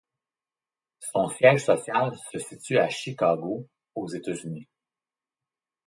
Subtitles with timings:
[0.99, 4.67] Son siège social se situe à Chicago, aux États-Unis.